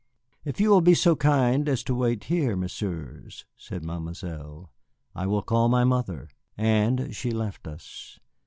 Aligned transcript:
"If 0.43 0.59
you 0.59 0.71
will 0.71 0.81
be 0.81 0.95
so 0.95 1.15
kind 1.15 1.69
as 1.69 1.83
to 1.83 1.93
wait 1.93 2.23
here, 2.23 2.55
Messieurs," 2.55 3.45
said 3.55 3.83
Mademoiselle, 3.83 4.71
"I 5.13 5.27
will 5.27 5.43
call 5.43 5.69
my 5.69 5.83
mother." 5.83 6.27
And 6.57 7.15
she 7.15 7.29
left 7.29 7.67
us. 7.67 8.19